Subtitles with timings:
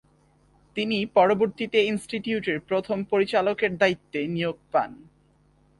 [0.77, 4.91] তিনি পরবর্তীতে ইন্সটিটিউটের প্রথম পরিচালকের দায়িত্বে নিয়োগ পান।